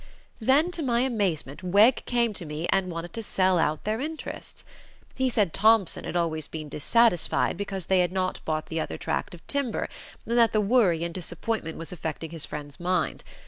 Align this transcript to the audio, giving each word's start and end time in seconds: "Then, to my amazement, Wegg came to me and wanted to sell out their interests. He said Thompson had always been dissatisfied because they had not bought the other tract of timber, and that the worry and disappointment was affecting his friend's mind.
"Then, 0.39 0.71
to 0.71 0.81
my 0.81 1.01
amazement, 1.01 1.61
Wegg 1.61 2.05
came 2.07 2.33
to 2.33 2.43
me 2.43 2.65
and 2.71 2.89
wanted 2.89 3.13
to 3.13 3.21
sell 3.21 3.59
out 3.59 3.83
their 3.83 4.01
interests. 4.01 4.65
He 5.13 5.29
said 5.29 5.53
Thompson 5.53 6.05
had 6.05 6.15
always 6.15 6.47
been 6.47 6.69
dissatisfied 6.69 7.55
because 7.55 7.85
they 7.85 7.99
had 7.99 8.11
not 8.11 8.43
bought 8.43 8.65
the 8.65 8.79
other 8.79 8.97
tract 8.97 9.35
of 9.35 9.45
timber, 9.45 9.87
and 10.25 10.35
that 10.39 10.53
the 10.53 10.59
worry 10.59 11.03
and 11.03 11.13
disappointment 11.13 11.77
was 11.77 11.91
affecting 11.91 12.31
his 12.31 12.45
friend's 12.45 12.79
mind. 12.79 13.23